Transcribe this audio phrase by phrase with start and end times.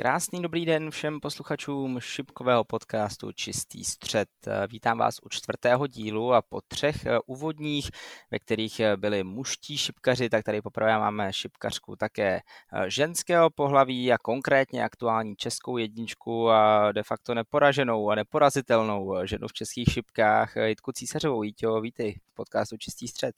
[0.00, 4.28] Krásný dobrý den všem posluchačům šipkového podcastu Čistý střed.
[4.68, 7.90] Vítám vás u čtvrtého dílu a po třech eh, úvodních,
[8.30, 12.40] ve kterých eh, byli muští šipkaři, tak tady poprvé máme šipkařku také
[12.72, 19.48] eh, ženského pohlaví a konkrétně aktuální českou jedničku a de facto neporaženou a neporazitelnou ženu
[19.48, 21.42] v českých šipkách Jitku Císařovou.
[21.42, 23.34] Jítě, vítej v podcastu Čistý střed.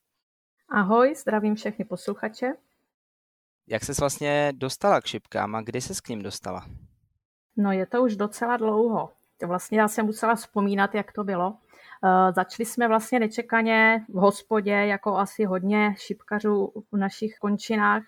[0.68, 2.52] Ahoj, zdravím všechny posluchače.
[3.66, 6.66] Jak ses vlastně dostala k šipkám a kdy ses k ním dostala?
[7.56, 9.12] No je to už docela dlouho.
[9.46, 11.50] Vlastně já jsem musela vzpomínat, jak to bylo.
[11.50, 18.02] Uh, začali jsme vlastně nečekaně v hospodě, jako asi hodně šipkařů v našich končinách.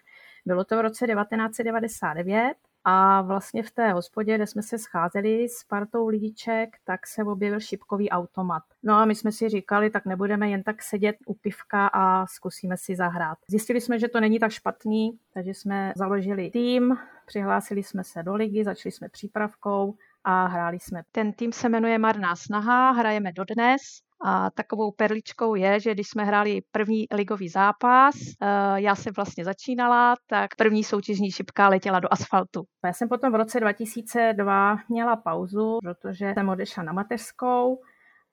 [0.47, 5.65] Bylo to v roce 1999 a vlastně v té hospodě, kde jsme se scházeli s
[5.65, 8.62] partou lidiček, tak se objevil šipkový automat.
[8.83, 12.77] No a my jsme si říkali, tak nebudeme jen tak sedět u pivka a zkusíme
[12.77, 13.38] si zahrát.
[13.49, 16.96] Zjistili jsme, že to není tak špatný, takže jsme založili tým,
[17.27, 21.02] přihlásili jsme se do ligy, začali jsme přípravkou a hráli jsme.
[21.12, 23.82] Ten tým se jmenuje Marná snaha, hrajeme dodnes
[24.27, 29.45] a takovou perličkou je, že když jsme hráli první ligový zápas, eh, já jsem vlastně
[29.45, 32.65] začínala, tak první soutěžní šipka letěla do asfaltu.
[32.85, 37.79] Já jsem potom v roce 2002 měla pauzu, protože jsem odešla na mateřskou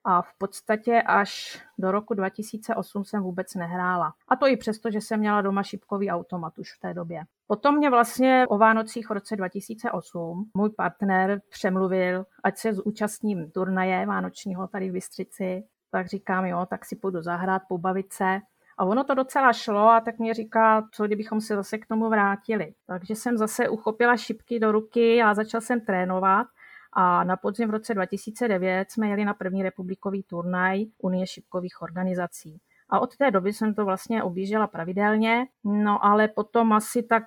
[0.04, 4.12] a v podstatě až do roku 2008 jsem vůbec nehrála.
[4.28, 7.22] A to i přesto, že jsem měla doma šipkový automat už v té době.
[7.46, 14.06] Potom mě vlastně o Vánocích v roce 2008 můj partner přemluvil, ať se zúčastním turnaje
[14.06, 18.40] vánočního tady v Bystřici tak říkám, jo, tak si půjdu zahrát, pobavit se.
[18.78, 22.08] A ono to docela šlo a tak mě říká, co kdybychom se zase k tomu
[22.08, 22.74] vrátili.
[22.86, 26.46] Takže jsem zase uchopila šipky do ruky a začal jsem trénovat.
[26.92, 32.60] A na podzim v roce 2009 jsme jeli na první republikový turnaj Unie šipkových organizací.
[32.90, 37.24] A od té doby jsem to vlastně objížděla pravidelně, no ale potom asi tak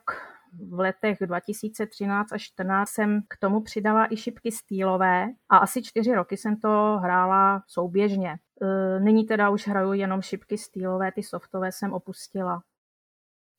[0.70, 6.16] v letech 2013 až 2014 jsem k tomu přidala i šipky stýlové a asi čtyři
[6.16, 8.38] roky jsem to hrála souběžně.
[8.62, 12.62] E, nyní teda už hraju jenom šipky stýlové, ty softové jsem opustila.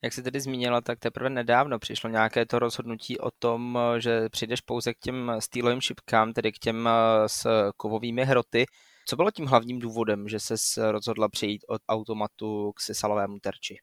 [0.04, 4.60] Jak jsi tedy zmínila, tak teprve nedávno přišlo nějaké to rozhodnutí o tom, že přijdeš
[4.60, 6.92] pouze k těm stýlovým šipkám, tedy k těm e,
[7.28, 8.66] s kovovými hroty.
[9.08, 10.54] Co bylo tím hlavním důvodem, že se
[10.92, 13.76] rozhodla přejít od automatu k sesalovému terči?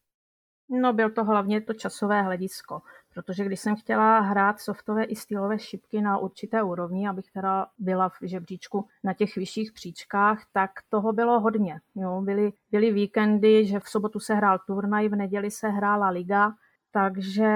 [0.69, 2.81] No, byl to hlavně to časové hledisko,
[3.13, 8.09] protože když jsem chtěla hrát softové i stylové šipky na určité úrovni, abych teda byla
[8.09, 11.79] v žebříčku na těch vyšších příčkách, tak toho bylo hodně.
[11.95, 12.21] Jo.
[12.21, 16.53] Byly, byly víkendy, že v sobotu se hrál turnaj, v neděli se hrála liga,
[16.91, 17.49] takže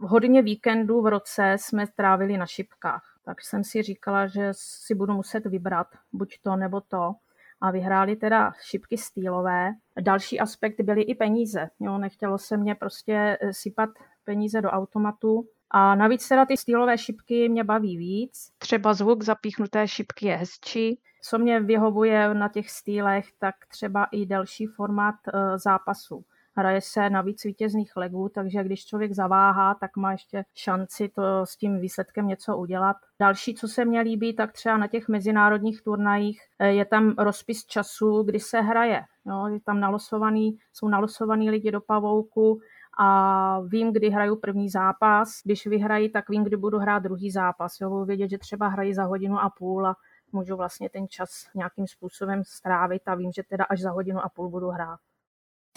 [0.00, 3.04] hodně víkendů v roce jsme trávili na šipkách.
[3.24, 7.14] Tak jsem si říkala, že si budu muset vybrat buď to nebo to
[7.60, 9.72] a vyhráli teda šipky stýlové.
[10.00, 11.68] Další aspekt byly i peníze.
[11.80, 13.90] Jo, nechtělo se mě prostě eh, sypat
[14.28, 15.46] peníze do automatu.
[15.70, 18.52] A navíc teda ty stýlové šipky mě baví víc.
[18.58, 21.00] Třeba zvuk zapíchnuté šipky je hezčí.
[21.22, 26.24] Co mě vyhovuje na těch stýlech, tak třeba i delší formát eh, zápasu.
[26.56, 31.22] Hraje se na víc vítězných legů, takže když člověk zaváhá, tak má ještě šanci to
[31.46, 32.96] s tím výsledkem něco udělat.
[33.20, 37.66] Další, co se mně líbí, tak třeba na těch mezinárodních turnajích eh, je tam rozpis
[37.66, 39.04] času, kdy se hraje.
[39.26, 42.60] Jo, je tam nalosovaný, jsou nalosovaný lidi do pavouku,
[42.98, 45.40] a vím, kdy hraju první zápas.
[45.44, 47.80] Když vyhrají, tak vím, kdy budu hrát druhý zápas.
[47.80, 49.96] Jo, budu vědět, že třeba hrají za hodinu a půl a
[50.32, 54.28] můžu vlastně ten čas nějakým způsobem strávit a vím, že teda až za hodinu a
[54.28, 55.00] půl budu hrát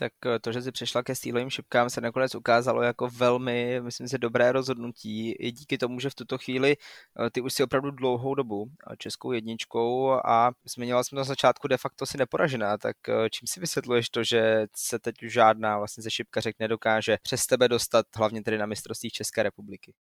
[0.02, 4.08] tak eh, to, že jsi přišla ke stýlovým šipkám, se nakonec ukázalo jako velmi, myslím
[4.08, 5.32] si, dobré rozhodnutí.
[5.32, 8.96] I díky tomu, že v tuto chvíli eh, ty už si opravdu dlouhou dobu eh,
[8.98, 12.98] českou jedničkou a změnila jsem na začátku de facto si neporažená, tak
[13.32, 17.68] čím si vysvětluješ to, že se teď už žádná vlastně ze šipkařek nedokáže přes tebe
[17.68, 19.94] dostat, hlavně tedy na mistrovství České republiky?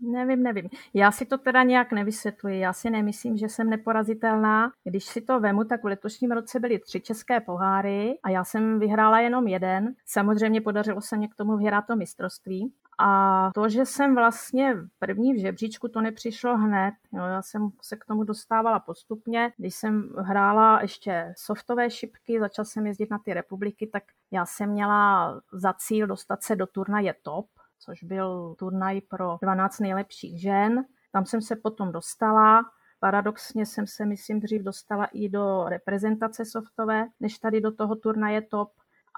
[0.00, 0.68] Nevím, nevím.
[0.94, 2.60] Já si to teda nějak nevysvětluji.
[2.60, 4.72] Já si nemyslím, že jsem neporazitelná.
[4.84, 8.78] Když si to vemu, tak v letošním roce byly tři české poháry a já jsem
[8.78, 9.94] vyhrála jenom jeden.
[10.06, 12.72] Samozřejmě podařilo se mě k tomu vyhrát to mistrovství.
[13.00, 16.94] A to, že jsem vlastně první v žebříčku, to nepřišlo hned.
[17.12, 19.52] Jo, já jsem se k tomu dostávala postupně.
[19.56, 24.70] Když jsem hrála ještě softové šipky, začal jsem jezdit na ty republiky, tak já jsem
[24.70, 27.46] měla za cíl dostat se do turnaje top
[27.78, 30.84] což byl turnaj pro 12 nejlepších žen.
[31.12, 32.60] Tam jsem se potom dostala.
[33.00, 38.42] Paradoxně jsem se, myslím, dřív dostala i do reprezentace softové, než tady do toho turnaje
[38.42, 38.68] top.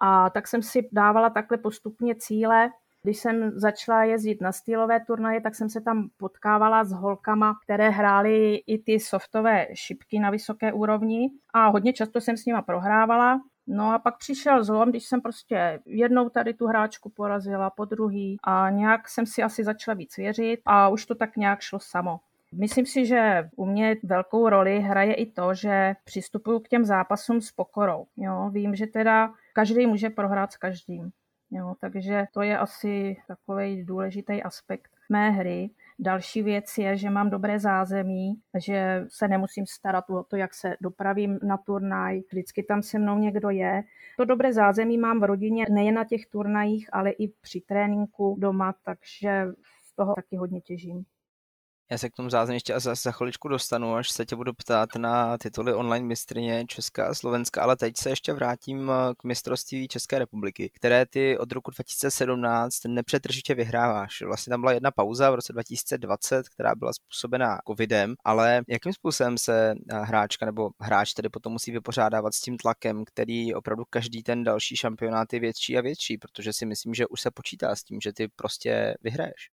[0.03, 2.71] A tak jsem si dávala takhle postupně cíle.
[3.03, 7.91] Když jsem začala jezdit na stylové turnaje, tak jsem se tam potkávala s holkama, které
[7.91, 13.41] hrály i ty softové šipky na vysoké úrovni a hodně často jsem s nima prohrávala.
[13.73, 18.37] No a pak přišel zlom, když jsem prostě jednou tady tu hráčku porazila, po druhý
[18.43, 22.21] a nějak jsem si asi začala víc věřit a už to tak nějak šlo samo.
[22.53, 27.41] Myslím si, že u mě velkou roli hraje i to, že přistupuju k těm zápasům
[27.41, 28.07] s pokorou.
[28.17, 31.11] Jo, vím, že teda každý může prohrát s každým.
[31.51, 35.71] Jo, takže to je asi takový důležitý aspekt mé hry.
[35.99, 40.77] Další věc je, že mám dobré zázemí, že se nemusím starat o to, jak se
[40.81, 43.83] dopravím na turnaj, vždycky tam se mnou někdo je.
[44.17, 48.75] To dobré zázemí mám v rodině nejen na těch turnajích, ale i při tréninku doma,
[48.85, 49.47] takže
[49.85, 51.05] z toho taky hodně těžím.
[51.93, 54.97] Já se k tomu zázemí ještě za, za chviličku dostanu, až se tě budu ptát
[54.97, 59.89] na tituly online mistrně Česká a Slovenska, ale teď se ještě vrátím eh, k mistrovství
[59.89, 64.23] České republiky, které ty od roku 2017 nepřetržitě vyhráváš.
[64.23, 69.39] Vlastně tam byla jedna pauza v roce 2020, která byla způsobená covidem, ale jakým způsobem
[69.39, 74.23] se eh, hráčka nebo hráč tedy potom musí vypořádávat s tím tlakem, který opravdu každý
[74.23, 77.85] ten další šampionát je větší a větší, protože si myslím, že už se počítá s
[77.85, 79.51] tím, že ty prostě vyhraješ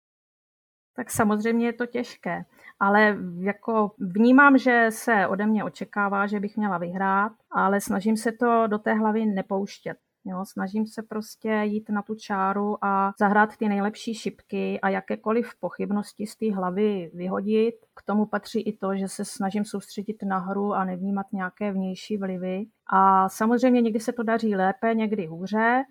[0.95, 2.45] tak samozřejmě je to těžké.
[2.79, 8.31] Ale jako vnímám, že se ode mě očekává, že bych měla vyhrát, ale snažím se
[8.31, 9.97] to do té hlavy nepouštět.
[10.27, 15.49] Jo, snažím se prostě jít na tu čáru a zahrát ty nejlepší šipky a jakékoliv
[15.59, 17.75] pochybnosti z té hlavy vyhodit.
[17.95, 22.17] K tomu patří i to, že se snažím soustředit na hru a nevnímat nějaké vnější
[22.17, 22.65] vlivy.
[22.87, 25.83] A samozřejmě někdy se to daří lépe, někdy hůře,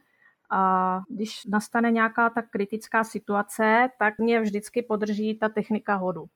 [0.50, 6.26] a když nastane nějaká ta kritická situace, tak mě vždycky podrží ta technika hodu.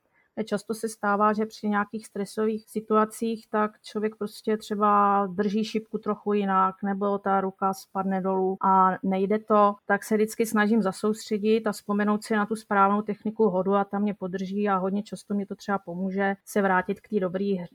[0.45, 6.33] Často se stává, že při nějakých stresových situacích tak člověk prostě třeba drží šipku trochu
[6.33, 11.73] jinak, nebo ta ruka spadne dolů a nejde to, tak se vždycky snažím zasoustředit a
[11.73, 15.47] vzpomenout si na tu správnou techniku hodu a tam mě podrží a hodně často mi
[15.47, 17.17] to třeba pomůže se vrátit k té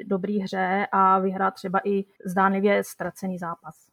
[0.06, 3.93] dobré hře a vyhrát třeba i zdánlivě ztracený zápas.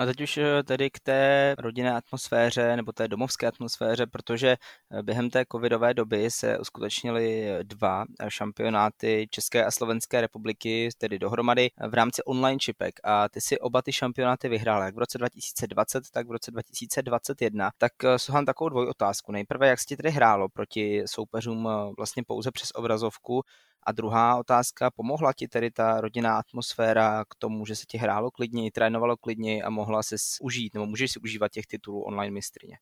[0.00, 4.56] A teď už eh, tedy k té rodinné atmosféře nebo té domovské atmosféře, protože
[4.90, 11.70] eh, během té covidové doby se uskutečnily dva šampionáty České a Slovenské republiky, tedy dohromady
[11.88, 16.10] v rámci online čipek a ty si oba ty šampionáty vyhrála, jak v roce 2020,
[16.12, 17.70] tak v roce 2021.
[17.78, 19.32] Tak eh, sohám takovou dvojotázku.
[19.32, 23.42] Nejprve, jak jsi tedy hrálo proti soupeřům vlastně pouze přes obrazovku
[23.82, 28.30] a druhá otázka, pomohla ti tedy ta rodinná atmosféra k tomu, že se ti hrálo
[28.30, 32.78] klidněji, trénovalo klidněji a mohla se užít, nebo můžeš si užívat těch titulů online mistrině?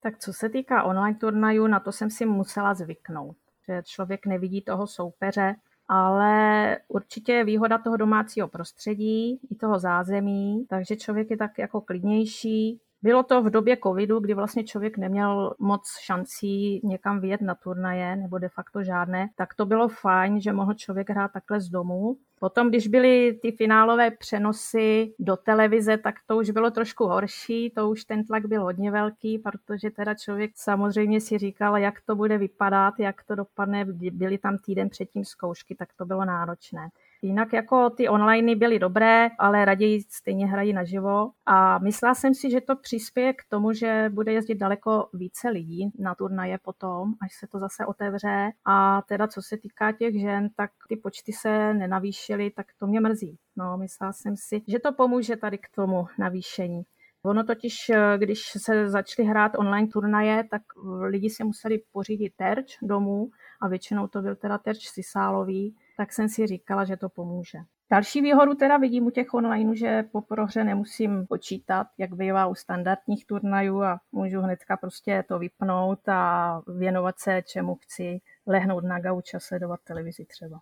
[0.00, 3.36] Tak co se týká online turnajů, na to jsem si musela zvyknout,
[3.68, 5.54] že člověk nevidí toho soupeře,
[5.88, 11.80] ale určitě je výhoda toho domácího prostředí i toho zázemí, takže člověk je tak jako
[11.80, 17.54] klidnější, bylo to v době covidu, kdy vlastně člověk neměl moc šancí někam vyjet na
[17.54, 21.68] turnaje, nebo de facto žádné, tak to bylo fajn, že mohl člověk hrát takhle z
[21.68, 22.16] domu.
[22.40, 27.90] Potom, když byly ty finálové přenosy do televize, tak to už bylo trošku horší, to
[27.90, 32.38] už ten tlak byl hodně velký, protože teda člověk samozřejmě si říkal, jak to bude
[32.38, 36.88] vypadat, jak to dopadne, byly tam týden předtím zkoušky, tak to bylo náročné.
[37.22, 41.30] Jinak jako ty online byly dobré, ale raději stejně hrají naživo.
[41.46, 45.90] A myslela jsem si, že to přispěje k tomu, že bude jezdit daleko více lidí
[45.98, 48.50] na turnaje potom, až se to zase otevře.
[48.64, 53.00] A teda co se týká těch žen, tak ty počty se nenavýšily, tak to mě
[53.00, 53.38] mrzí.
[53.56, 56.82] No, myslela jsem si, že to pomůže tady k tomu navýšení.
[57.22, 60.62] Ono totiž, když se začaly hrát online turnaje, tak
[61.00, 63.30] lidi si museli pořídit terč domů
[63.60, 67.58] a většinou to byl teda terč sisálový, tak jsem si říkala, že to pomůže.
[67.90, 72.54] Další výhodu teda vidím u těch online, že po prohře nemusím počítat, jak bývá u
[72.54, 79.00] standardních turnajů a můžu hnedka prostě to vypnout a věnovat se čemu chci, lehnout na
[79.00, 80.60] gauč a sledovat televizi třeba.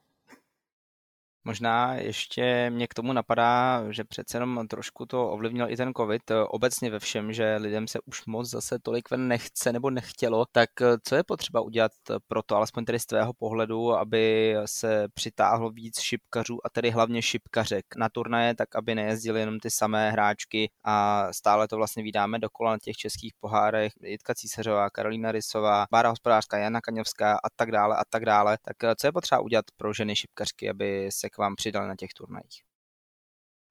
[1.48, 6.30] Možná ještě mě k tomu napadá, že přece jenom trošku to ovlivnil i ten covid.
[6.30, 10.46] Eh, obecně ve všem, že lidem se už moc zase tolik ven nechce nebo nechtělo,
[10.52, 11.92] tak eh, co je potřeba udělat
[12.28, 17.22] pro to, alespoň tedy z tvého pohledu, aby se přitáhlo víc šipkařů a tedy hlavně
[17.22, 20.70] šipkařek na turnaje, tak aby nejezdili jenom ty samé hráčky?
[20.84, 26.08] A stále to vlastně vydáme dokola na těch českých pohárech, Jitka Císařová, Karolína Rysová, Bára
[26.10, 28.58] Hospodářská, Jana Kaňovská a tak dále a tak dále.
[28.62, 31.96] Tak eh, co je potřeba udělat pro ženy šipkařky, aby se k vám přidali na
[31.96, 32.62] těch turnajích?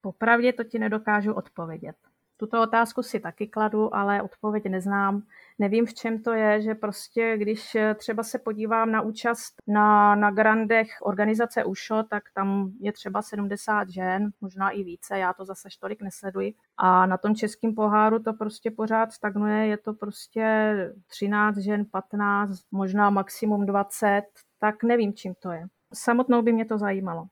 [0.02, 1.96] Popravdě to ti nedokážu odpovědět.
[2.40, 5.22] Tuto otázku si taky kladu, ale odpověď neznám.
[5.60, 10.32] Nevím, v čem to je, že prostě, když třeba se podívám na účast na, na
[10.32, 15.70] grandech organizace UŠO, tak tam je třeba 70 žen, možná i více, já to zase
[15.80, 16.54] tolik nesleduji.
[16.78, 20.76] A na tom českém poháru to prostě pořád stagnuje, je to prostě
[21.08, 24.22] 13 žen, 15, možná maximum 20,
[24.60, 25.68] tak nevím, čím to je.
[25.94, 27.28] Samotnou by mě to zajímalo.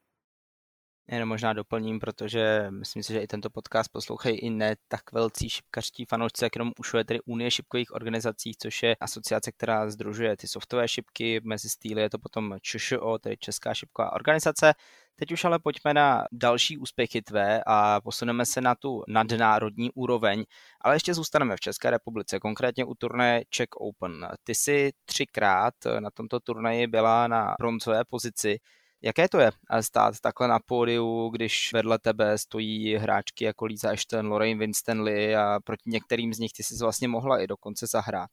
[1.12, 5.50] Jenom možná doplním, protože myslím si, že i tento podcast poslouchají i ne tak velcí
[5.50, 10.48] šipkařští fanoušci, jak jenom ušuje tedy Unie šipkových organizací, což je asociace, která združuje ty
[10.48, 14.74] softové šipky, mezi stýly je to potom ČŠO, tedy Česká šipková organizace.
[15.16, 20.46] Teď už ale pojďme na další úspěchy tvé a posuneme se na tu nadnárodní úroveň,
[20.82, 24.28] ale ještě zůstaneme v České republice, konkrétně u turnaje Czech Open.
[24.44, 28.60] Ty si třikrát na tomto turnaji byla na bronzové pozici.
[29.06, 34.28] Jaké to je stát takhle na pódiu, když vedle tebe stojí hráčky jako Lisa Ashton,
[34.28, 38.30] Lorraine Winstanley a proti některým z nich ty jsi vlastně mohla i dokonce zahrát?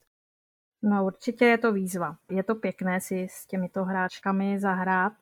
[0.82, 2.16] No určitě je to výzva.
[2.30, 5.12] Je to pěkné si s těmito hráčkami zahrát,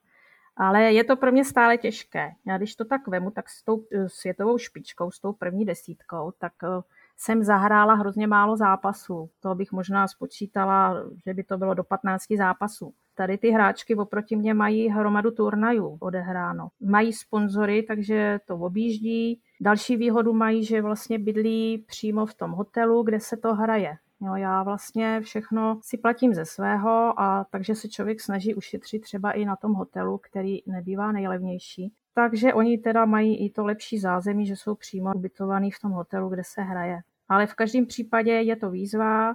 [0.56, 2.30] ale je to pro mě stále těžké.
[2.46, 6.32] Já když to tak vemu, tak s tou eh, světovou špičkou, s tou první desítkou,
[6.38, 6.82] tak eh,
[7.20, 9.30] jsem zahrála hrozně málo zápasů.
[9.40, 10.96] To bych možná spočítala,
[11.26, 12.92] že by to bylo do 15 zápasů.
[13.14, 16.68] Tady ty hráčky oproti mě mají hromadu turnajů odehráno.
[16.80, 19.40] Mají sponzory, takže to objíždí.
[19.60, 23.96] Další výhodu mají, že vlastně bydlí přímo v tom hotelu, kde se to hraje.
[24.20, 29.32] Jo, já vlastně všechno si platím ze svého a takže se člověk snaží ušetřit třeba
[29.32, 31.92] i na tom hotelu, který nebývá nejlevnější.
[32.14, 36.28] Takže oni teda mají i to lepší zázemí, že jsou přímo ubytovaný v tom hotelu,
[36.28, 37.00] kde se hraje.
[37.30, 39.34] Ale v každém případě je to výzva,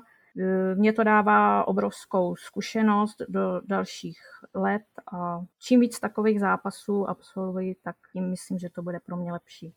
[0.75, 4.19] mě to dává obrovskou zkušenost do dalších
[4.53, 9.31] let a čím víc takových zápasů absolvuji, tak tím myslím, že to bude pro mě
[9.31, 9.73] lepší.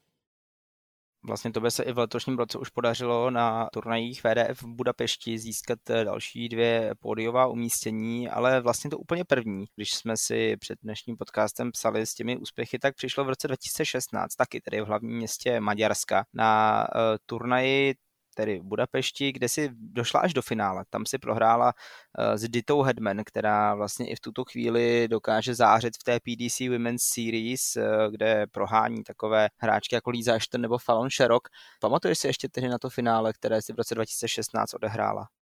[1.23, 5.39] Vlastně to by se i v letošním roce už podařilo na turnajích VDF v Budapešti
[5.39, 10.79] získat eh, další dvě pódiová umístění, ale vlastně to úplně první, když jsme si před
[10.83, 15.17] dnešním podcastem psali s těmi úspěchy, tak přišlo v roce 2016, taky tedy v hlavním
[15.17, 17.95] městě Maďarska, na uh, turnaji
[18.38, 20.85] tedy v Budapešti, kde si došla až do finále.
[20.90, 25.95] Tam si prohrála eh, s Ditou Hedman, která vlastně i v tuto chvíli dokáže zářit
[25.97, 31.11] v té PDC Women's Series, eh, kde prohání takové hráčky jako Lisa Ashton nebo Fallon
[31.11, 31.49] Sherrock.
[31.80, 35.38] Pamatuješ si ještě tedy na to finále, které si v roce 2016 odehrála?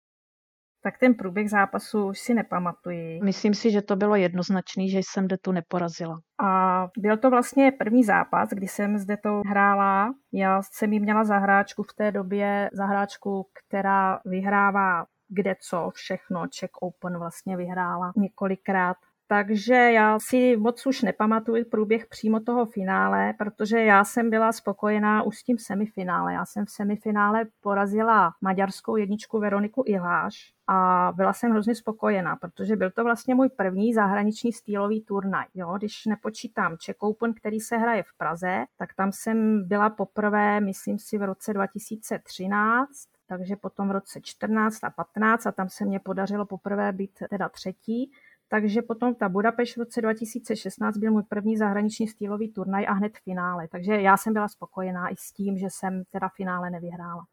[0.85, 3.19] Tak ten průběh zápasu už si nepamatuji.
[3.23, 6.19] Myslím si, že to bylo jednoznačný, že jsem Detu neporazila.
[6.43, 10.13] A byl to vlastně první zápas, kdy jsem s Detou hrála.
[10.33, 16.69] Já jsem jí měla zahráčku v té době, zahráčku, která vyhrává kde co, všechno, Czech
[16.81, 18.97] Open vlastně vyhrála několikrát.
[19.27, 25.23] Takže já si moc už nepamatuju průběh přímo toho finále, protože já jsem byla spokojená
[25.23, 26.33] už s tím semifinále.
[26.33, 30.35] Já jsem v semifinále porazila maďarskou jedničku Veroniku Iláš
[30.67, 35.45] a byla jsem hrozně spokojená, protože byl to vlastně můj první zahraniční stýlový turnaj.
[35.53, 40.59] Jo, když nepočítám Czech Open, který se hraje v Praze, tak tam jsem byla poprvé,
[40.59, 42.89] myslím si, v roce 2013
[43.27, 47.49] takže potom v roce 14 a 15 a tam se mě podařilo poprvé být teda
[47.49, 48.11] třetí.
[48.55, 53.17] Takže potom ta Budapešť v roce 2016 byl můj první zahraniční stylový turnaj a hned
[53.17, 53.67] finále.
[53.67, 57.25] Takže já jsem byla spokojená i s tím, že jsem teda finále nevyhrála.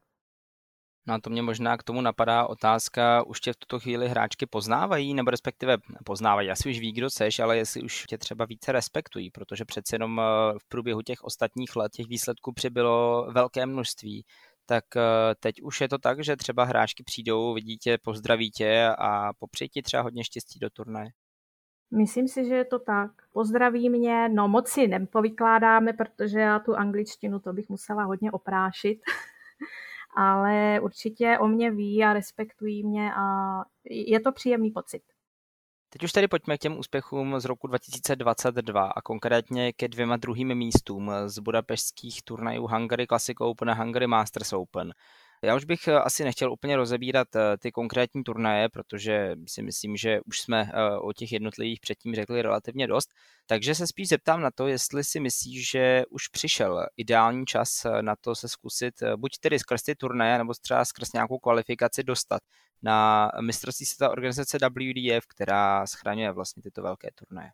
[1.06, 4.46] No a to mě možná k tomu napadá otázka, už tě v tuto chvíli hráčky
[4.46, 8.72] poznávají, nebo respektive poznávají, asi už ví, kdo seš, ale jestli už tě třeba více
[8.72, 10.24] respektují, protože přece jenom eh,
[10.58, 14.24] v průběhu těch ostatních let těch výsledků přibylo velké množství
[14.66, 18.88] tak eh, teď už je to tak, že třeba hráčky přijdou, vidí tě, pozdraví tě
[18.98, 21.10] a popřeji ti třeba hodně štěstí do turnaje.
[21.90, 23.10] Myslím si, že je to tak.
[23.32, 29.00] Pozdraví mě, no moc si nepovykládáme, protože já tu angličtinu to bych musela hodně oprášit,
[30.16, 33.24] ale určitě o mě ví a respektují mě a
[33.84, 35.02] je to příjemný pocit.
[35.92, 40.54] Teď už tady pojďme k těm úspěchům z roku 2022 a konkrétně ke dvěma druhým
[40.54, 44.92] místům z budapešských turnajů Hungary Classic Open a Hungary Masters Open.
[45.44, 50.20] Já už bych asi nechtěl úplně rozebírat eh, ty konkrétní turnaje, protože si myslím, že
[50.20, 53.10] už jsme eh, o těch jednotlivých předtím řekli relativně dost.
[53.46, 58.02] Takže se spíš zeptám na to, jestli si myslíš, že už přišel ideální čas eh,
[58.02, 62.40] na to se zkusit buď tedy skrz ty turnaje, nebo třeba skrz nějakou kvalifikaci dostat
[62.82, 67.50] na mistrovství světa organizace WDF, která schraňuje vlastně tyto velké turnaje.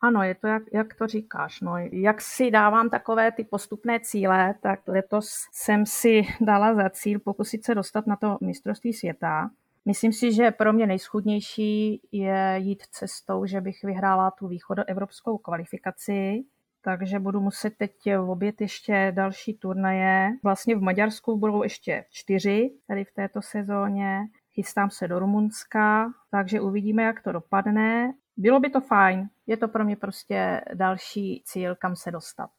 [0.00, 1.60] Ano, je to, jak, jak to říkáš.
[1.60, 7.20] No, jak si dávám takové ty postupné cíle, tak letos jsem si dala za cíl
[7.20, 9.50] pokusit se dostat na to mistrovství světa.
[9.84, 16.44] Myslím si, že pro mě nejschudnější je jít cestou, že bych vyhrála tu východoevropskou kvalifikaci,
[16.88, 17.92] takže budu muset teď
[18.28, 20.30] obět ještě další turnaje.
[20.42, 24.20] Vlastně v Maďarsku budou ještě čtyři tady v této sezóně.
[24.52, 28.12] Chystám se do Rumunska, takže uvidíme, jak to dopadne.
[28.36, 32.50] Bylo by to fajn, je to pro mě prostě další cíl, kam se dostat.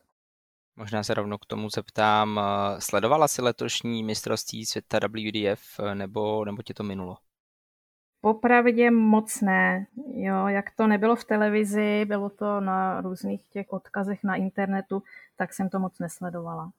[0.76, 2.40] Možná se rovnou k tomu zeptám,
[2.80, 7.18] sledovala si letošní mistrovství světa WDF nebo, nebo tě to minulo?
[8.22, 9.88] Popravdě moc ne.
[10.14, 15.04] Jo, jak to nebylo v televizi, bylo to na různých těch odkazech na internetu,
[15.38, 16.72] tak jsem to moc nesledovala.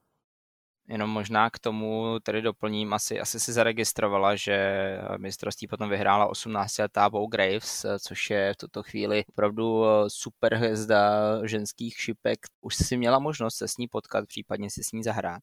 [0.89, 6.79] Jenom možná k tomu tedy doplním, asi, asi si zaregistrovala, že mistrovství potom vyhrála 18
[6.79, 11.01] letá Bo Graves, což je v tuto chvíli opravdu super hvězda
[11.47, 12.39] ženských šipek.
[12.61, 15.43] Už jsi měla možnost se s ní potkat, případně si s ní zahrát?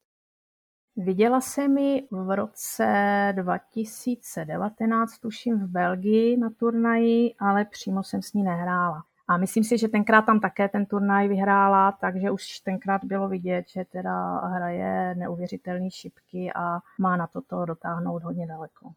[0.98, 8.34] Viděla jsem ji v roce 2019, tuším v Belgii na turnaji, ale přímo jsem s
[8.34, 9.04] ní nehrála.
[9.28, 13.70] A myslím si, že tenkrát tam také ten turnaj vyhrála, takže už tenkrát bylo vidět,
[13.70, 18.92] že teda hraje neuvěřitelné šipky a má na toto dotáhnout hodně daleko.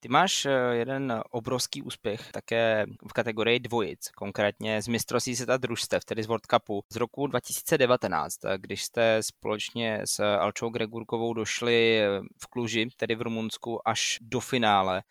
[0.00, 6.04] Ty máš eh, jeden obrovský úspěch také v kategorii dvojic, konkrétně z mistrovství světa družstev,
[6.04, 12.00] tedy z World Cupu z roku 2019, když jste společně s Alčou Gregurkovou došli
[12.42, 15.02] v Kluži, tedy v Rumunsku, až do finále.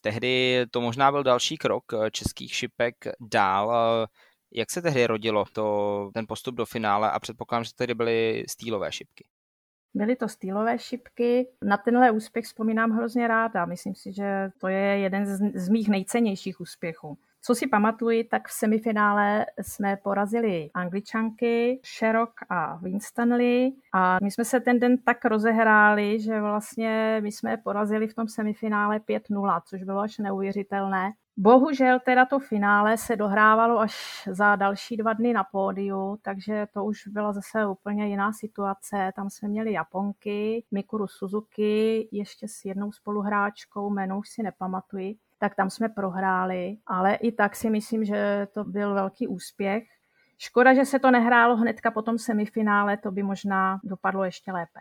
[0.00, 3.72] Tehdy to možná byl další krok eh, českých šipek dál.
[4.52, 8.92] Jak se tehdy rodilo to, ten postup do finále a předpokládám, že tehdy byly stýlové
[8.92, 9.28] šipky?
[9.94, 11.48] Byly to stýlové šipky.
[11.62, 13.64] Na tenhle úspěch vzpomínám hrozně ráda.
[13.64, 17.18] Myslím si, že to je jeden z, z mých nejcennějších úspěchů.
[17.42, 24.44] Co si pamatuji, tak v semifinále jsme porazili Angličanky, Sherrock a Winstanley a my jsme
[24.44, 29.82] se ten den tak rozehráli, že vlastně my jsme porazili v tom semifinále 5-0, což
[29.82, 31.12] bylo až neuvěřitelné.
[31.40, 36.84] Bohužel teda to finále se dohrávalo až za další dva dny na pódiu, takže to
[36.84, 39.12] už byla zase úplně jiná situace.
[39.16, 45.54] Tam jsme měli Japonky, Mikuru Suzuki, ještě s jednou spoluhráčkou, jméno už si nepamatuji, tak
[45.54, 49.84] tam jsme prohráli, ale i tak si myslím, že to byl velký úspěch.
[50.38, 54.80] Škoda, že se to nehrálo hnedka po tom semifinále, to by možná dopadlo ještě lépe.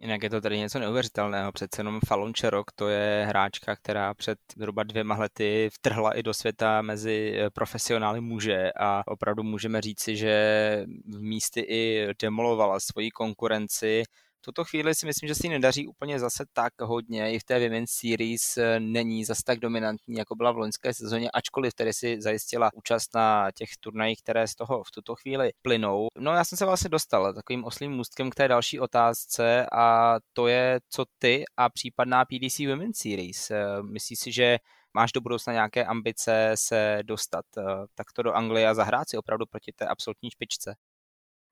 [0.00, 1.52] Jinak je to tady něco neuvěřitelného.
[1.52, 6.34] Přece jenom Fallon Čerok, to je hráčka, která před zhruba dvěma lety vtrhla i do
[6.34, 13.10] světa mezi eh, profesionály muže a opravdu můžeme říci, že v místy i demolovala svoji
[13.10, 14.02] konkurenci
[14.40, 17.32] tuto chvíli si myslím, že si nedaří úplně zase tak hodně.
[17.32, 21.30] I v té Women's Series eh, není zase tak dominantní, jako byla v loňské sezóně,
[21.30, 26.06] ačkoliv tedy si zajistila účast na těch turnajích, které z toho v tuto chvíli plynou.
[26.18, 30.46] No já jsem se vlastně dostal takovým oslým můstkem k té další otázce a to
[30.46, 33.50] je, co ty a případná PDC Women's Series.
[33.50, 34.58] Eh, myslíš si, že
[34.94, 37.62] máš do budoucna nějaké ambice se dostat eh,
[37.94, 40.74] takto do Anglie a zahrát si opravdu proti té absolutní špičce?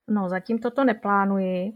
[0.08, 1.72] No, zatím toto neplánuji.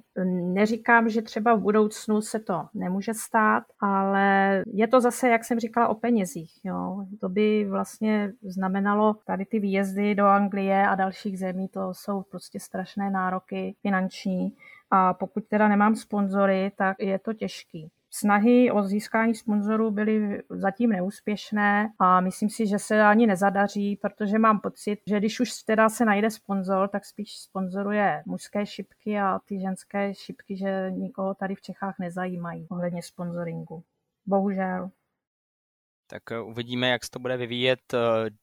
[0.55, 5.61] Neříkám, že třeba v budoucnu se to nemůže stát, ale je to zase, jak jsem
[5.61, 6.65] říkala, o penězích.
[6.65, 7.07] Jo.
[7.21, 12.61] To by vlastně znamenalo tady ty výjezdy do Anglie a dalších zemí, to jsou prostě
[12.61, 14.57] strašné nároky finanční.
[14.91, 17.91] A pokud teda nemám sponzory, tak je to těžký.
[18.13, 24.39] Snahy o získání sponzorů byly zatím neúspěšné a myslím si, že se ani nezadaří, protože
[24.39, 29.39] mám pocit, že když už teda se najde sponzor, tak spíš sponzoruje mužské šipky a
[29.45, 33.85] ty ženské šipky, že nikoho tady v Čechách nezajímají ohledně sponsoringu.
[34.27, 34.91] Bohužel.
[36.11, 37.99] Tak eh, uvidíme, jak se to bude vyvíjet eh,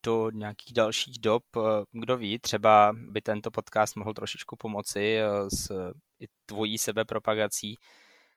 [0.06, 1.44] do nějakých dalších dob.
[1.58, 1.60] Eh,
[1.92, 5.18] kdo ví, třeba by tento podcast mohl trošičku pomoci
[5.54, 5.72] s
[6.20, 7.76] i tvojí sebepropagací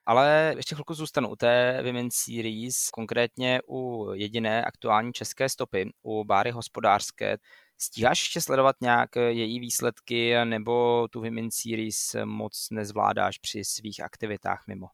[0.05, 6.23] ale ještě chvilku zůstanu u té Women's Series, konkrétně u jediné aktuální české stopy, u
[6.23, 7.37] Báry hospodářské.
[7.77, 14.63] Stíháš ještě sledovat nějak její výsledky, nebo tu Women's Series moc nezvládáš při svých aktivitách
[14.67, 14.87] mimo?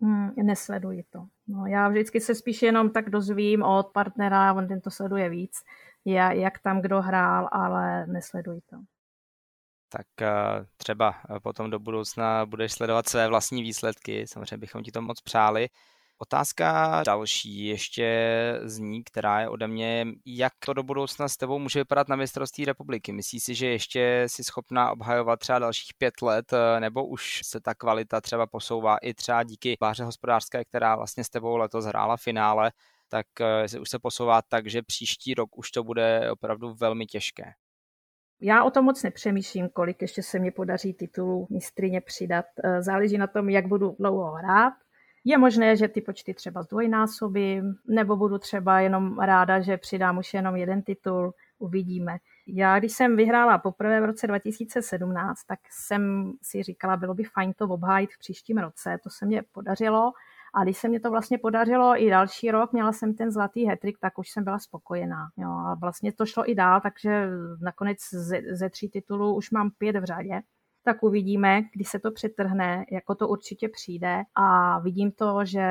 [0.00, 1.26] Hmm, nesleduji to.
[1.46, 5.52] No, já vždycky se spíš jenom tak dozvím od partnera, on ten to sleduje víc,
[6.30, 8.76] jak tam kdo hrál, ale nesleduji to
[9.92, 14.26] tak eh, třeba eh, potom do budoucna budeš sledovat své vlastní výsledky.
[14.26, 15.68] Samozřejmě bychom ti to moc přáli.
[16.18, 18.06] Otázka další ještě
[18.64, 22.64] zní, která je ode mě, jak to do budoucna s tebou může vypadat na mistrovství
[22.64, 23.12] republiky?
[23.12, 27.60] Myslíš si, že ještě jsi schopná obhajovat třeba dalších pět let, eh, nebo už se
[27.60, 32.16] ta kvalita třeba posouvá i třeba díky báře hospodářské, která vlastně s tebou letos hrála
[32.16, 32.72] finále,
[33.08, 33.26] tak
[33.80, 37.54] už se posouvá tak, že příští rok už to bude opravdu velmi těžké.
[38.44, 42.44] Já o tom moc nepřemýšlím, kolik ještě se mi podaří titulu mistrině přidat.
[42.64, 44.72] Eh, záleží na tom, jak budu dlouho hrát.
[45.24, 50.34] Je možné, že ty počty třeba zdvojnásobím, nebo budu třeba jenom ráda, že přidám už
[50.34, 52.16] jenom jeden titul, uvidíme.
[52.46, 57.52] Já, když jsem vyhrála poprvé v roce 2017, tak jsem si říkala, bylo by fajn
[57.52, 58.98] to obhájit v příštím roce.
[59.02, 60.12] To se mě podařilo
[60.54, 63.98] a když se mě to vlastně podařilo i další rok, měla jsem ten zlatý hetrik,
[64.00, 65.28] tak už jsem byla spokojená.
[65.36, 67.28] Jo, a vlastně to šlo i dál, takže
[67.62, 70.42] nakonec ze, ze tří titulů už mám pět v řadě.
[70.84, 75.64] tak uvidíme, kdy se to přetrhne, jako to určitě přijde a vidím to, že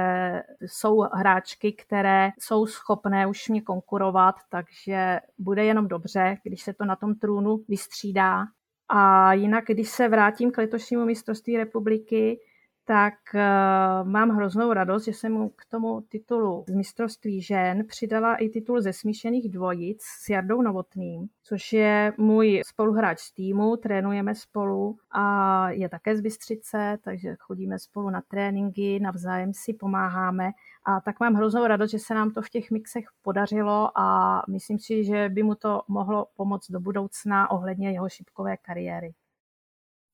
[0.62, 6.86] jsou hráčky, které jsou schopné už mě konkurovat, takže bude jenom dobře, když se to
[6.86, 8.46] na tom trůnu vystřídá.
[8.90, 12.40] A jinak, když se vrátím k letošnímu mistrovství republiky,
[12.86, 18.36] tak uh, mám hroznou radost, že jsem mu k tomu titulu z mistrovství žen přidala
[18.36, 24.36] i titul ze smíšených dvojic s Jardou Novotným, což je můj spoluhráč z týmu, trénujeme
[24.36, 30.52] spolu a je také z Bystřice, takže chodíme spolu na tréninky, navzájem si pomáháme
[30.86, 34.80] a tak mám hroznou radost, že se nám to v těch mixech podařilo a myslím
[34.80, 39.14] si, že by mu to mohlo pomoct do budoucna ohledně jeho šipkové kariéry.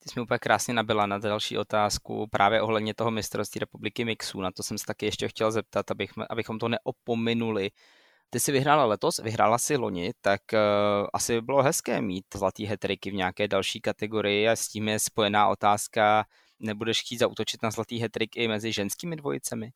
[0.08, 4.42] Ty jsi mi úplně krásně nabila na další otázku právě ohledně toho mistrovství republiky mixů.
[4.42, 7.72] Na to jsem se taky ještě chtěl zeptat, abych, abychom to neopominuli.
[8.30, 10.60] Ty jsi vyhrála letos, vyhrála si loni, tak uh,
[11.14, 15.00] asi by bylo hezké mít zlatý hetriky v nějaké další kategorii a s tím je
[15.00, 16.26] spojená otázka,
[16.60, 19.72] nebudeš chtít zautočit na zlatý hetrik i mezi ženskými dvojicemi?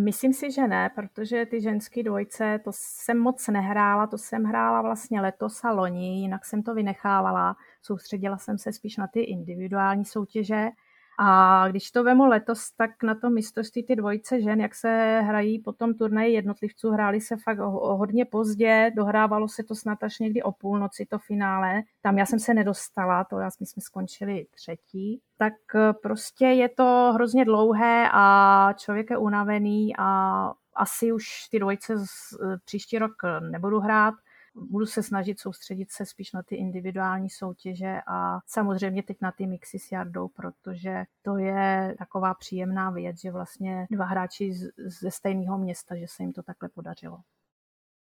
[0.00, 4.82] Myslím si, že ne, protože ty ženské dvojce, to jsem moc nehrála, to jsem hrála
[4.82, 7.56] vlastně letos a loni, jinak jsem to vynechávala.
[7.82, 10.68] Soustředila jsem se spíš na ty individuální soutěže
[11.20, 15.58] a když to vemu letos, tak na tom mistrovství ty dvojice žen, jak se hrají
[15.58, 20.52] potom turnaji jednotlivců, hráli se fakt hodně pozdě, dohrávalo se to snad až někdy o
[20.52, 21.82] půlnoci to finále.
[22.02, 25.20] Tam já jsem se nedostala, to já, my jsme skončili třetí.
[25.38, 31.58] Tak eh, prostě je to hrozně dlouhé a člověk je unavený a asi už ty
[31.58, 33.12] dvojice eh, příští rok
[33.50, 34.14] nebudu hrát
[34.70, 39.46] budu se snažit soustředit se spíš na ty individuální soutěže a samozřejmě teď na ty
[39.46, 45.58] mixy s Jardou, protože to je taková příjemná věc, že vlastně dva hráči ze stejného
[45.58, 47.18] města, že se jim to takhle podařilo.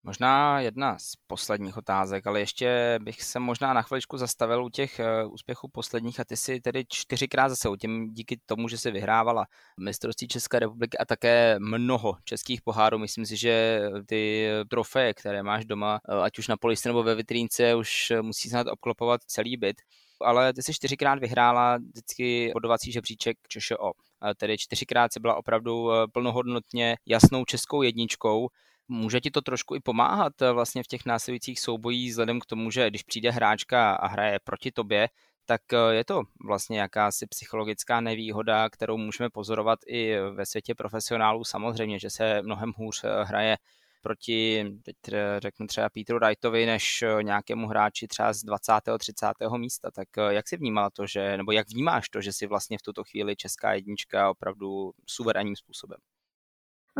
[0.03, 5.01] Možná jedna z posledních otázek, ale ještě bych se možná na chviličku zastavil u těch
[5.01, 8.91] eh, úspěchů posledních a ty si tedy čtyřikrát zase u těm díky tomu, že si
[8.91, 9.47] vyhrávala
[9.81, 12.99] mistrovství České republiky a také mnoho českých pohárů.
[12.99, 17.15] Myslím si, že ty trofeje, které máš doma, eh, ať už na polici nebo ve
[17.15, 19.77] vitrínce, už musí snad obklopovat celý byt
[20.23, 23.93] ale ty si čtyřikrát vyhrála vždycky bodovací žebříček ČŠO.
[24.37, 28.49] Tedy čtyřikrát si byla opravdu eh, plnohodnotně jasnou českou jedničkou.
[28.93, 32.71] Může ti to trošku i pomáhat eh, vlastně v těch následujících soubojích, vzhledem k tomu,
[32.71, 35.09] že když přijde hráčka a hraje proti tobě,
[35.47, 41.45] tak eh, je to vlastně jakási psychologická nevýhoda, kterou můžeme pozorovat i ve světě profesionálů.
[41.45, 43.57] Samozřejmě, že se mnohem hůř eh, hraje
[44.03, 44.97] proti, teď
[45.39, 48.73] řeknu třeba Peteru Wrightovi, než nějakému hráči třeba z 20.
[48.99, 49.27] 30.
[49.57, 49.91] místa.
[49.91, 53.05] Tak jak si vnímala to, že, nebo jak vnímáš to, že si vlastně v tuto
[53.05, 55.99] chvíli česká jednička opravdu suverénním způsobem?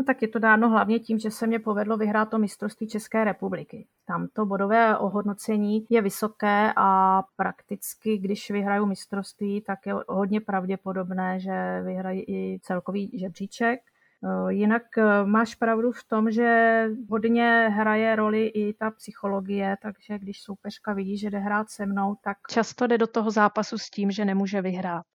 [0.01, 3.23] No tak je to dáno hlavně tím, že se mě povedlo vyhrát to mistrovství České
[3.23, 3.87] republiky.
[4.05, 11.39] Tam to bodové ohodnocení je vysoké a prakticky, když vyhraju mistrovství, tak je hodně pravděpodobné,
[11.39, 13.79] že vyhrají i celkový žebříček.
[13.79, 20.19] Eh, jinak eh, máš pravdu v tom, že hodně hraje roli i ta psychologie, takže
[20.19, 23.89] když soupeřka vidí, že jde hrát se mnou, tak často jde do toho zápasu s
[23.89, 25.05] tím, že nemůže vyhrát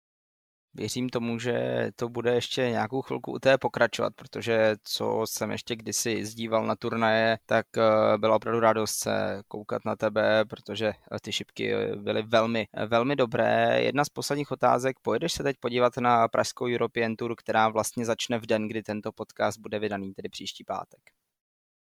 [0.77, 5.77] věřím tomu, že to bude ještě nějakou chvilku u té pokračovat, protože co jsem ještě
[5.77, 11.19] kdysi zdíval na turnaje, tak eh, byla opravdu radost se koukat na tebe, protože eh,
[11.23, 13.83] ty šipky eh, byly velmi, velmi dobré.
[13.83, 18.39] Jedna z posledních otázek, pojedeš se teď podívat na Pražskou European Tour, která vlastně začne
[18.39, 21.01] v den, kdy tento podcast bude vydaný, tedy příští pátek.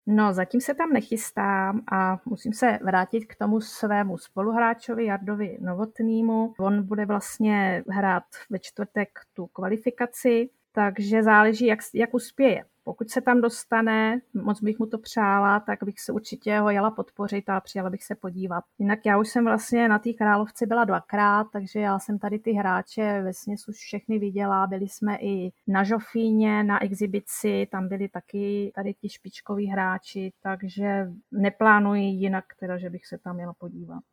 [0.10, 6.54] No, zatím se tam nechystám a musím se vrátit k tomu svému spoluhráčovi Jardovi Novotnýmu.
[6.60, 12.66] On bude vlastně hrát ve čtvrtek tu kvalifikaci, takže záleží, jak, jak uspěje.
[12.88, 16.92] Pokud se tam dostane, moc bych mu to přála, tak bych se určitě ho jela
[16.92, 18.64] podpořit a přijela bych se podívat.
[18.80, 22.52] Jinak já už jsem vlastně na té královce byla dvakrát, takže já jsem tady ty
[22.52, 23.32] hráče ve
[23.70, 24.68] už všechny viděla.
[24.68, 31.08] Byli jsme i na Žofíně, na exibici, tam byli taky tady ti špičkoví hráči, takže
[31.32, 34.04] neplánuji jinak teda, že bych se tam měla podívat.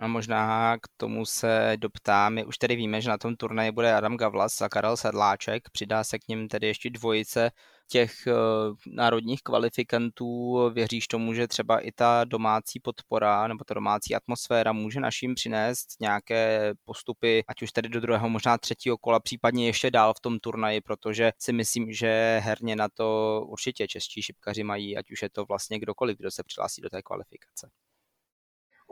[0.00, 2.34] A možná k tomu se doptám.
[2.34, 5.70] My už tedy víme, že na tom turnaji bude Adam Gavlas a Karel Sedláček.
[5.72, 7.50] Přidá se k ním tedy ještě dvojice
[7.88, 10.58] těch uh, národních kvalifikantů.
[10.70, 15.86] Věříš tomu, že třeba i ta domácí podpora nebo ta domácí atmosféra může našim přinést
[16.00, 20.38] nějaké postupy, ať už tedy do druhého, možná třetího kola, případně ještě dál v tom
[20.38, 25.30] turnaji, protože si myslím, že herně na to určitě čeští šipkaři mají, ať už je
[25.30, 27.70] to vlastně kdokoliv, kdo se přihlásí do té kvalifikace.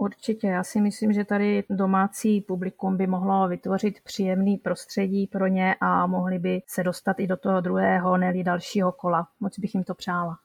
[0.00, 5.74] Určitě, já si myslím, že tady domácí publikum by mohlo vytvořit příjemný prostředí pro ně
[5.80, 9.28] a mohli by se dostat i do toho druhého, nebo dalšího kola.
[9.40, 10.38] Moc bych jim to přála.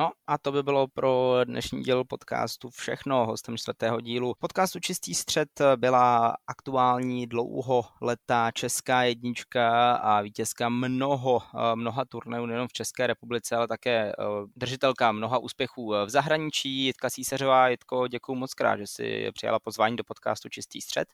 [0.00, 3.26] No a to by bylo pro dnešní díl podcastu všechno.
[3.26, 11.40] Hostem čtvrtého dílu podcastu Čistý střed byla aktuální dlouholetá česká jednička a vítězka mnoho,
[11.74, 14.12] mnoha turnajů nejen v České republice, ale také
[14.56, 16.84] držitelka mnoha úspěchů v zahraničí.
[16.84, 21.08] Jitka Císařová, Jitko, děkuji moc krát, že si přijala pozvání do podcastu Čistý střed.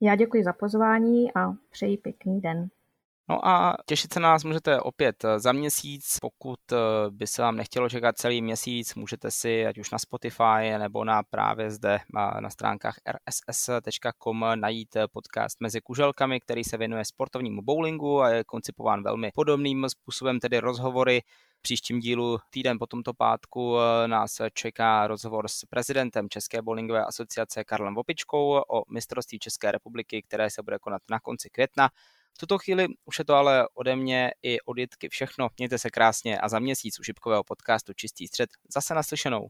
[0.00, 2.68] Já děkuji za pozvání a přeji pěkný den.
[3.30, 6.18] No a těšit se na nás můžete opět eh, za měsíc.
[6.20, 6.76] Pokud eh,
[7.10, 11.22] by se vám nechtělo čekat celý měsíc, můžete si ať už na Spotify nebo na
[11.22, 12.96] právě zde eh, na stránkách
[13.28, 19.88] rss.com najít podcast Mezi kuželkami, který se věnuje sportovnímu bowlingu a je koncipován velmi podobným
[19.88, 21.22] způsobem, tedy rozhovory
[21.58, 27.64] v příštím dílu týden po tomto pátku nás čeká rozhovor s prezidentem České bowlingové asociace
[27.64, 31.90] Karlem Vopičkou o mistrovství České republiky, které se bude konat na konci května.
[32.38, 35.48] V tuto chvíli už je to ale ode mě i od Jitky všechno.
[35.58, 39.48] Mějte se krásně a za měsíc u šipkového podcastu Čistý střed zase naslyšenou.